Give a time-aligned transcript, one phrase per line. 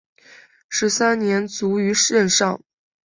[0.67, 2.59] 十三年卒于任上。